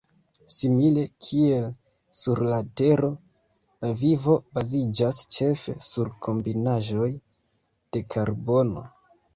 Simile 0.59 1.01
kiel 1.25 1.67
sur 2.21 2.41
la 2.53 2.57
Tero, 2.81 3.11
la 3.85 3.93
vivo 4.01 4.39
baziĝas 4.59 5.23
ĉefe 5.37 5.77
sur 5.91 6.13
kombinaĵoj 6.29 7.13
de 7.21 8.05
karbono. 8.17 8.91